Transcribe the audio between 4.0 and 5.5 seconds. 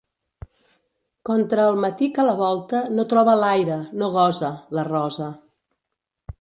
no gosa, la rosa.